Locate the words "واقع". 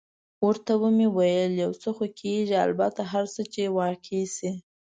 3.77-4.21